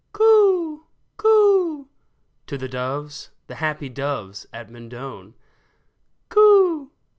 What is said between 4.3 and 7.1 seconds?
at Mendon. *' Coo